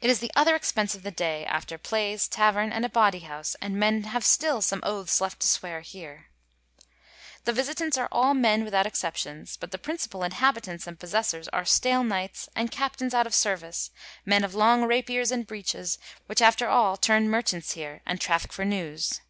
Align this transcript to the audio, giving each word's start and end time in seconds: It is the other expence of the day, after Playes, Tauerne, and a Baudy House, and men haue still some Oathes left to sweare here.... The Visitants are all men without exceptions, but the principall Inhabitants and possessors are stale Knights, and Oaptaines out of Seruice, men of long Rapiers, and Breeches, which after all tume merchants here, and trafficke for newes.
It 0.00 0.08
is 0.08 0.20
the 0.20 0.30
other 0.34 0.56
expence 0.56 0.94
of 0.94 1.02
the 1.02 1.10
day, 1.10 1.44
after 1.44 1.76
Playes, 1.76 2.26
Tauerne, 2.26 2.72
and 2.72 2.86
a 2.86 2.88
Baudy 2.88 3.18
House, 3.24 3.54
and 3.60 3.76
men 3.78 4.04
haue 4.04 4.20
still 4.20 4.62
some 4.62 4.80
Oathes 4.80 5.20
left 5.20 5.40
to 5.40 5.46
sweare 5.46 5.82
here.... 5.82 6.28
The 7.44 7.52
Visitants 7.52 7.98
are 7.98 8.08
all 8.10 8.32
men 8.32 8.64
without 8.64 8.86
exceptions, 8.86 9.58
but 9.58 9.70
the 9.70 9.76
principall 9.76 10.22
Inhabitants 10.24 10.86
and 10.86 10.98
possessors 10.98 11.48
are 11.48 11.66
stale 11.66 12.02
Knights, 12.02 12.48
and 12.56 12.70
Oaptaines 12.72 13.12
out 13.12 13.26
of 13.26 13.34
Seruice, 13.34 13.90
men 14.24 14.42
of 14.42 14.54
long 14.54 14.84
Rapiers, 14.84 15.30
and 15.30 15.46
Breeches, 15.46 15.98
which 16.24 16.40
after 16.40 16.66
all 16.66 16.96
tume 16.96 17.26
merchants 17.26 17.72
here, 17.72 18.00
and 18.06 18.18
trafficke 18.22 18.52
for 18.54 18.64
newes. 18.64 19.20